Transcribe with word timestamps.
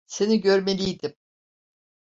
Seni 0.07 0.41
görmeliydim. 0.41 1.15